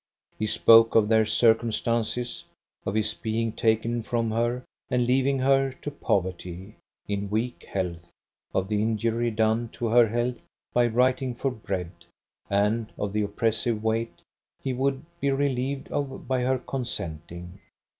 [0.39, 2.43] He spoke of their circumstances,
[2.87, 6.75] of his being taken from her and leaving her to poverty,
[7.07, 8.09] in weak health;
[8.51, 10.43] of the injury done to her health
[10.73, 11.91] by writing for bread;
[12.49, 14.21] and of the oppressive weight
[14.63, 17.59] he would be relieved of by her consenting.